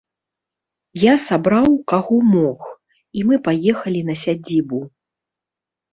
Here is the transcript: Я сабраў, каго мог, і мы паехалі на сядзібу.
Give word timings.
Я 1.03 1.13
сабраў, 1.25 1.67
каго 1.93 2.17
мог, 2.33 2.59
і 3.19 3.27
мы 3.27 3.35
паехалі 3.49 4.01
на 4.11 4.15
сядзібу. 4.23 4.79